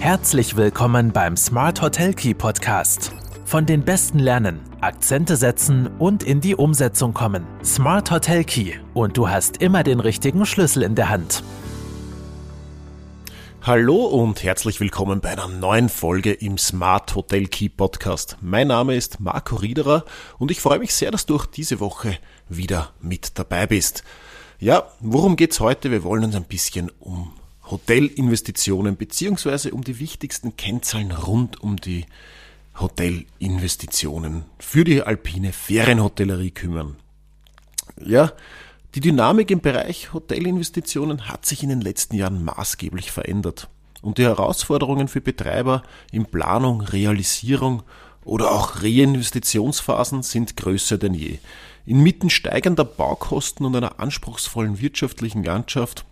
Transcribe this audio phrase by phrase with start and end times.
[0.00, 3.12] Herzlich willkommen beim Smart Hotel Key Podcast.
[3.44, 7.44] Von den Besten lernen, Akzente setzen und in die Umsetzung kommen.
[7.64, 11.42] Smart Hotel Key und du hast immer den richtigen Schlüssel in der Hand.
[13.60, 18.36] Hallo und herzlich willkommen bei einer neuen Folge im Smart Hotel Key Podcast.
[18.40, 20.04] Mein Name ist Marco Riederer
[20.38, 22.16] und ich freue mich sehr, dass du auch diese Woche
[22.48, 24.04] wieder mit dabei bist.
[24.60, 25.90] Ja, worum geht's heute?
[25.90, 27.32] Wir wollen uns ein bisschen um
[27.70, 32.06] Hotelinvestitionen beziehungsweise um die wichtigsten Kennzahlen rund um die
[32.78, 36.96] Hotelinvestitionen für die alpine Ferienhotellerie kümmern.
[38.04, 38.32] Ja,
[38.94, 43.68] die Dynamik im Bereich Hotelinvestitionen hat sich in den letzten Jahren maßgeblich verändert.
[44.00, 45.82] Und die Herausforderungen für Betreiber
[46.12, 47.82] in Planung, Realisierung
[48.24, 51.38] oder auch Reinvestitionsphasen sind größer denn je.
[51.84, 56.04] Inmitten steigender Baukosten und einer anspruchsvollen wirtschaftlichen Landschaft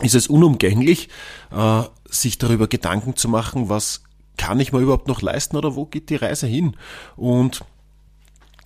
[0.00, 1.08] ist es unumgänglich,
[1.50, 4.02] äh, sich darüber Gedanken zu machen, was
[4.36, 6.76] kann ich mir überhaupt noch leisten oder wo geht die Reise hin?
[7.16, 7.62] Und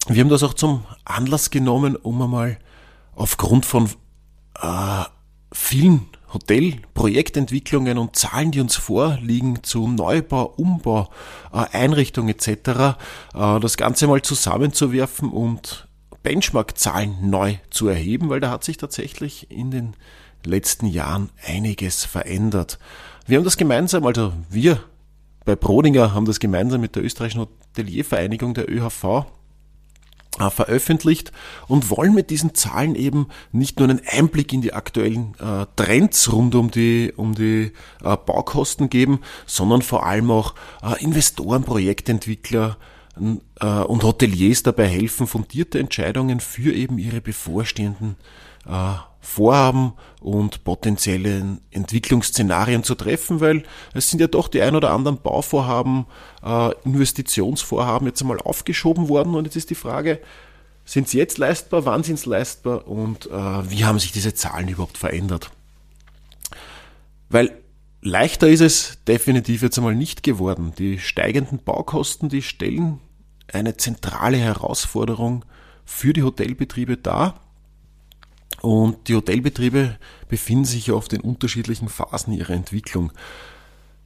[0.07, 2.59] wir haben das auch zum Anlass genommen, um einmal
[3.15, 3.91] aufgrund von
[4.61, 5.05] äh,
[5.53, 11.09] vielen Hotelprojektentwicklungen und Zahlen, die uns vorliegen zu Neubau, Umbau,
[11.53, 12.95] äh, Einrichtung etc., äh,
[13.61, 15.89] das Ganze mal zusammenzuwerfen und
[16.23, 19.97] Benchmark-Zahlen neu zu erheben, weil da hat sich tatsächlich in den
[20.45, 22.79] letzten Jahren einiges verändert.
[23.27, 24.81] Wir haben das gemeinsam, also wir
[25.45, 29.27] bei Brodinger haben das gemeinsam mit der österreichischen Hoteliervereinigung der ÖHV
[30.41, 31.31] äh, veröffentlicht
[31.69, 36.33] und wollen mit diesen Zahlen eben nicht nur einen Einblick in die aktuellen äh, Trends
[36.33, 37.73] rund um die, um die
[38.03, 40.55] äh, Baukosten geben, sondern vor allem auch
[40.99, 42.77] Investoren, Projektentwickler
[43.17, 48.17] und Hoteliers dabei helfen, fundierte Entscheidungen für eben ihre bevorstehenden
[49.25, 55.21] Vorhaben und potenzielle Entwicklungsszenarien zu treffen, weil es sind ja doch die ein oder anderen
[55.21, 56.05] Bauvorhaben,
[56.45, 60.21] äh, Investitionsvorhaben jetzt einmal aufgeschoben worden und jetzt ist die Frage,
[60.85, 63.31] sind sie jetzt leistbar, wann sind sie leistbar und äh,
[63.71, 65.51] wie haben sich diese Zahlen überhaupt verändert?
[67.31, 67.51] Weil
[68.03, 70.75] leichter ist es definitiv jetzt einmal nicht geworden.
[70.79, 73.01] Die steigenden Baukosten, die stellen
[73.51, 75.47] eine zentrale Herausforderung
[75.87, 77.41] für die Hotelbetriebe dar
[78.65, 83.13] und die Hotelbetriebe befinden sich ja oft in unterschiedlichen Phasen ihrer Entwicklung.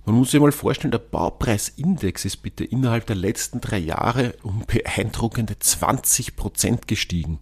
[0.04, 4.64] Man muss sich mal vorstellen, der Baupreisindex ist bitte innerhalb der letzten drei Jahre um
[4.66, 7.38] beeindruckende 20 Prozent gestiegen.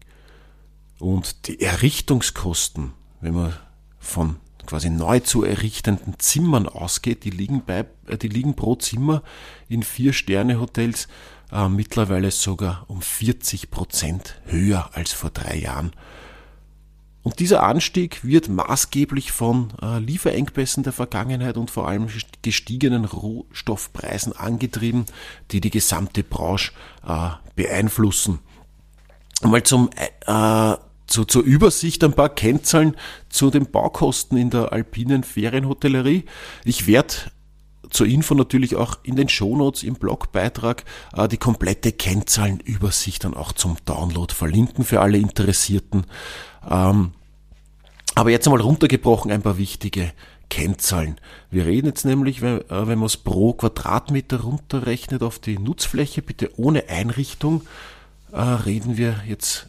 [0.98, 3.54] Und die Errichtungskosten, wenn man
[3.98, 9.22] von quasi neu zu errichtenden Zimmern ausgeht, die liegen, bei, äh, die liegen pro Zimmer
[9.68, 11.08] in Vier-Sterne-Hotels
[11.50, 15.92] äh, mittlerweile sogar um 40 Prozent höher als vor drei Jahren.
[17.26, 22.06] Und dieser Anstieg wird maßgeblich von äh, Lieferengpässen der Vergangenheit und vor allem
[22.42, 25.06] gestiegenen Rohstoffpreisen angetrieben,
[25.50, 26.70] die die gesamte Branche
[27.04, 28.38] äh, beeinflussen.
[29.42, 29.90] Mal zum,
[30.24, 30.74] äh,
[31.08, 32.94] zu, zur Übersicht ein paar Kennzahlen
[33.28, 36.26] zu den Baukosten in der alpinen Ferienhotellerie.
[36.64, 37.14] Ich werde
[37.90, 43.52] zur Info natürlich auch in den Shownotes im Blogbeitrag äh, die komplette Kennzahlenübersicht dann auch
[43.52, 46.06] zum Download verlinken für alle Interessierten.
[46.68, 47.12] Ähm,
[48.14, 50.12] aber jetzt einmal runtergebrochen ein paar wichtige
[50.48, 51.16] Kennzahlen.
[51.50, 56.50] Wir reden jetzt nämlich, wenn, äh, man es pro Quadratmeter runterrechnet auf die Nutzfläche, bitte
[56.58, 57.62] ohne Einrichtung,
[58.32, 59.68] äh, reden wir jetzt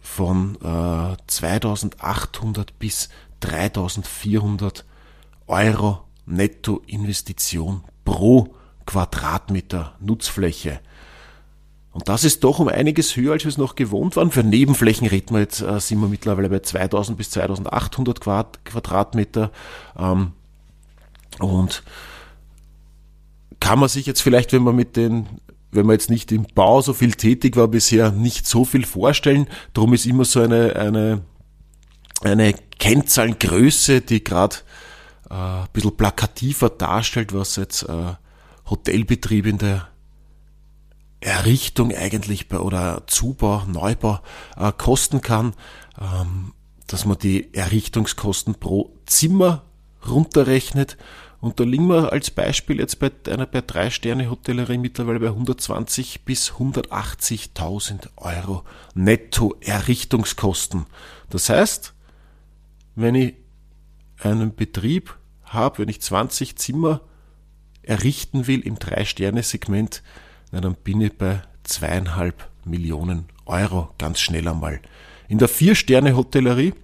[0.00, 3.08] von äh, 2800 bis
[3.40, 4.84] 3400
[5.46, 8.54] Euro Nettoinvestition pro
[8.84, 10.80] Quadratmeter Nutzfläche.
[11.96, 14.30] Und das ist doch um einiges höher, als wir es noch gewohnt waren.
[14.30, 19.50] Für Nebenflächen reden wir jetzt, äh, sind wir mittlerweile bei 2000 bis 2800 Quadrat, Quadratmeter.
[19.98, 20.32] Ähm,
[21.38, 21.82] und
[23.60, 25.26] kann man sich jetzt vielleicht, wenn man mit den,
[25.72, 29.46] wenn man jetzt nicht im Bau so viel tätig war bisher, nicht so viel vorstellen.
[29.72, 31.22] Darum ist immer so eine, eine,
[32.20, 34.56] eine Kennzahlengröße, die gerade
[35.30, 38.14] äh, ein bisschen plakativer darstellt, was jetzt äh,
[38.68, 39.88] Hotelbetrieb in der
[41.20, 44.20] Errichtung eigentlich bei, oder Zubau, Neubau
[44.56, 45.54] äh, kosten kann,
[46.00, 46.52] ähm,
[46.86, 49.62] dass man die Errichtungskosten pro Zimmer
[50.06, 50.96] runterrechnet.
[51.40, 55.28] Und da liegen wir als Beispiel jetzt bei einer bei drei Sterne Hotellerie mittlerweile bei
[55.28, 58.64] 120 bis 180.000 Euro
[58.94, 60.86] Netto Errichtungskosten.
[61.30, 61.92] Das heißt,
[62.94, 63.34] wenn ich
[64.18, 67.00] einen Betrieb habe, wenn ich 20 Zimmer
[67.82, 70.02] errichten will im drei Sterne Segment,
[70.52, 74.80] na, dann bin ich bei zweieinhalb Millionen Euro ganz schnell einmal.
[75.28, 76.74] In der Vier-Sterne-Hotellerie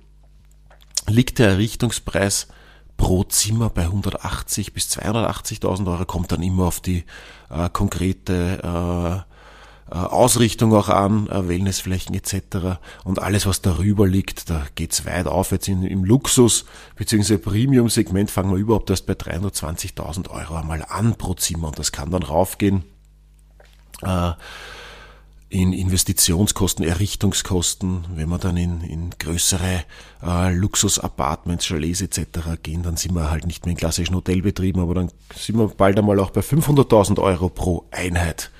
[1.08, 2.48] liegt der Errichtungspreis
[2.96, 7.04] pro Zimmer bei 180 bis 280.000 Euro, kommt dann immer auf die
[7.50, 9.31] äh, konkrete äh,
[9.90, 12.78] Ausrichtung auch an, äh, Wellnessflächen etc.
[13.04, 15.50] Und alles, was darüber liegt, da geht's weit auf.
[15.50, 16.64] Jetzt in, im Luxus-
[16.96, 17.38] bzw.
[17.38, 22.10] Premium-Segment fangen wir überhaupt erst bei 320.000 Euro einmal an pro Zimmer und das kann
[22.10, 22.84] dann raufgehen.
[24.02, 24.32] Äh,
[25.52, 29.84] in Investitionskosten, Errichtungskosten, wenn wir dann in, in größere
[30.22, 32.62] äh, Luxus-Apartments, Chalets etc.
[32.62, 35.98] gehen, dann sind wir halt nicht mehr in klassischen Hotelbetrieben, aber dann sind wir bald
[35.98, 38.50] einmal auch bei 500.000 Euro pro Einheit.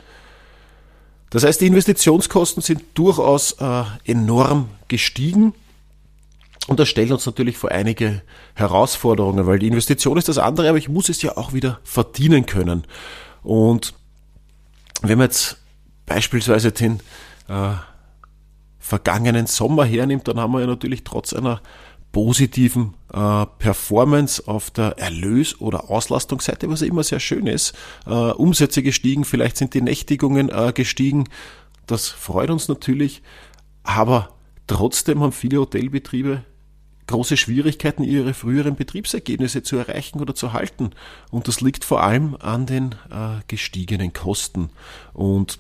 [1.32, 5.54] Das heißt, die Investitionskosten sind durchaus äh, enorm gestiegen
[6.68, 8.20] und das stellt uns natürlich vor einige
[8.54, 12.44] Herausforderungen, weil die Investition ist das andere, aber ich muss es ja auch wieder verdienen
[12.44, 12.84] können.
[13.42, 13.94] Und
[15.00, 15.56] wenn wir jetzt
[16.04, 17.00] beispielsweise den
[17.48, 17.72] äh,
[18.78, 21.62] vergangenen Sommer hernimmt, dann haben wir ja natürlich trotz einer
[22.12, 27.74] positiven äh, Performance auf der Erlös- oder Auslastungsseite, was immer sehr schön ist.
[28.06, 31.28] Äh, Umsätze gestiegen, vielleicht sind die Nächtigungen äh, gestiegen.
[31.86, 33.22] Das freut uns natürlich.
[33.82, 34.30] Aber
[34.66, 36.44] trotzdem haben viele Hotelbetriebe
[37.06, 40.90] große Schwierigkeiten, ihre früheren Betriebsergebnisse zu erreichen oder zu halten.
[41.30, 44.70] Und das liegt vor allem an den äh, gestiegenen Kosten.
[45.12, 45.58] Und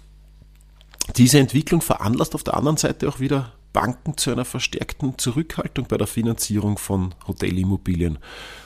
[1.16, 5.96] diese Entwicklung veranlasst auf der anderen Seite auch wieder Banken zu einer verstärkten Zurückhaltung bei
[5.96, 8.18] der Finanzierung von Hotelimmobilien.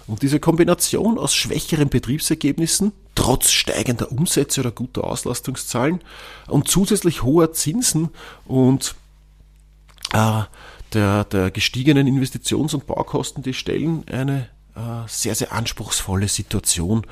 [0.07, 6.01] Und diese Kombination aus schwächeren Betriebsergebnissen, trotz steigender Umsätze oder guter Auslastungszahlen
[6.49, 8.11] und zusätzlich hoher Zinsen
[8.47, 8.95] und
[10.13, 10.43] äh,
[10.93, 17.07] der, der gestiegenen Investitions- und Baukosten, die stellen eine äh, sehr, sehr anspruchsvolle Situation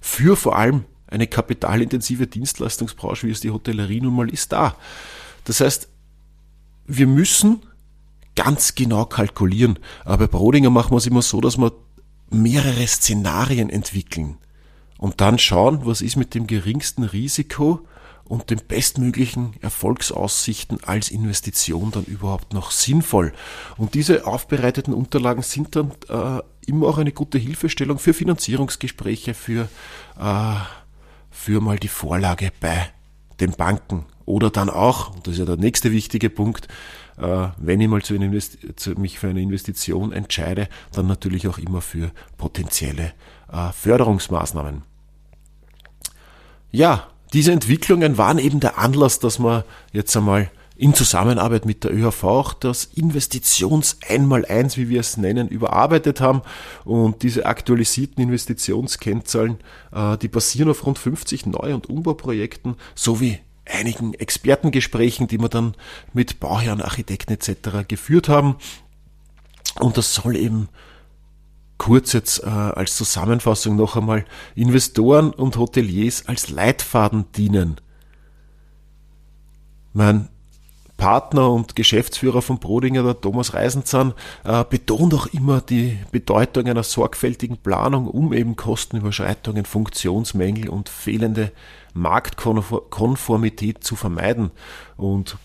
[0.00, 4.76] für vor allem eine kapitalintensive Dienstleistungsbranche, wie es die Hotellerie nun mal ist, da.
[5.44, 5.88] Das heißt,
[6.86, 7.62] wir müssen
[8.34, 9.78] ganz genau kalkulieren.
[10.04, 11.72] Aber bei Brodinger machen wir es immer so, dass wir
[12.30, 14.38] mehrere Szenarien entwickeln
[14.98, 17.80] und dann schauen, was ist mit dem geringsten Risiko
[18.24, 23.32] und den bestmöglichen Erfolgsaussichten als Investition dann überhaupt noch sinnvoll.
[23.76, 29.68] Und diese aufbereiteten Unterlagen sind dann äh, immer auch eine gute Hilfestellung für Finanzierungsgespräche, für
[30.18, 30.54] äh,
[31.30, 32.88] für mal die Vorlage bei
[33.38, 34.06] den Banken.
[34.26, 36.68] Oder dann auch, das ist ja der nächste wichtige Punkt,
[37.16, 38.18] äh, wenn ich mal zu
[38.76, 43.12] zu, mich für eine Investition entscheide, dann natürlich auch immer für potenzielle
[43.50, 44.82] äh, Förderungsmaßnahmen.
[46.72, 51.94] Ja, diese Entwicklungen waren eben der Anlass, dass man jetzt einmal in Zusammenarbeit mit der
[51.94, 56.42] ÖHV auch das Investitions-Einmaleins, wie wir es nennen, überarbeitet haben.
[56.84, 59.56] Und diese aktualisierten Investitionskennzahlen,
[59.92, 65.74] äh, die basieren auf rund 50 Neu- und Umbauprojekten sowie einigen Expertengesprächen, die wir dann
[66.12, 67.86] mit Bauherren, Architekten etc.
[67.88, 68.56] geführt haben.
[69.80, 70.68] Und das soll eben
[71.78, 74.24] kurz jetzt äh, als Zusammenfassung noch einmal
[74.54, 77.80] Investoren und Hoteliers als Leitfaden dienen.
[79.92, 80.28] Man
[80.96, 84.14] Partner und Geschäftsführer von Brodinger, der Thomas Reisenzahn,
[84.44, 91.52] äh, betont auch immer die Bedeutung einer sorgfältigen Planung, um eben Kostenüberschreitungen, Funktionsmängel und fehlende
[91.92, 94.50] Marktkonformität zu vermeiden.
[94.96, 95.36] Und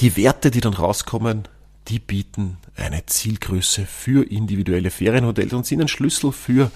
[0.00, 1.48] die Werte, die dann rauskommen,
[1.88, 6.70] die bieten eine Zielgröße für individuelle Ferienhotels und sind ein Schlüssel für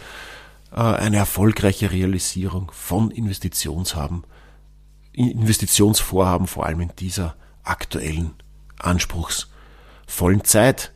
[0.73, 4.25] äh, eine erfolgreiche Realisierung von Investitionshaben
[5.13, 8.33] Investitionsvorhaben, vor allem in dieser aktuellen,
[8.79, 10.93] anspruchsvollen Zeit.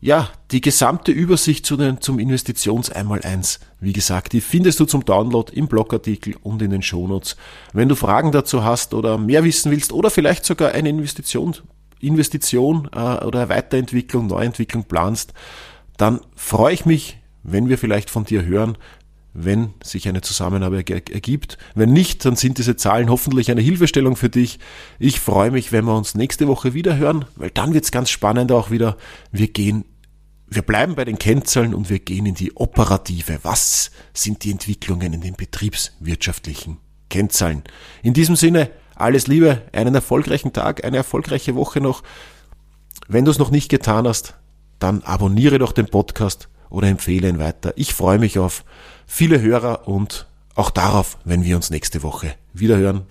[0.00, 5.04] Ja, die gesamte Übersicht zu den, zum Investitions Einmaleins, wie gesagt, die findest du zum
[5.04, 7.36] Download im Blogartikel und in den Shownotes.
[7.72, 11.54] Wenn du Fragen dazu hast oder mehr wissen willst oder vielleicht sogar eine Investition,
[12.00, 15.34] Investition äh, oder Weiterentwicklung, Neuentwicklung planst,
[15.98, 18.76] dann freue ich mich, wenn wir vielleicht von dir hören,
[19.34, 21.58] wenn sich eine Zusammenarbeit ergibt.
[21.74, 24.58] Wenn nicht, dann sind diese Zahlen hoffentlich eine Hilfestellung für dich.
[24.98, 28.52] Ich freue mich, wenn wir uns nächste Woche wieder hören, weil dann wird's ganz spannend
[28.52, 28.96] auch wieder.
[29.30, 29.84] Wir gehen,
[30.48, 33.38] wir bleiben bei den Kennzahlen und wir gehen in die operative.
[33.42, 36.76] Was sind die Entwicklungen in den betriebswirtschaftlichen
[37.08, 37.62] Kennzahlen?
[38.02, 42.02] In diesem Sinne, alles Liebe, einen erfolgreichen Tag, eine erfolgreiche Woche noch.
[43.08, 44.34] Wenn du es noch nicht getan hast,
[44.78, 47.72] dann abonniere doch den Podcast oder empfehle ihn weiter.
[47.76, 48.64] Ich freue mich auf
[49.06, 53.02] viele Hörer und auch darauf, wenn wir uns nächste Woche wiederhören.